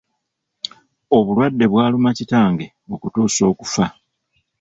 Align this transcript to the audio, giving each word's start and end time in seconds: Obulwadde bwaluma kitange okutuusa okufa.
Obulwadde 1.17 1.65
bwaluma 1.71 2.09
kitange 2.17 2.65
okutuusa 2.93 3.41
okufa. 3.51 3.85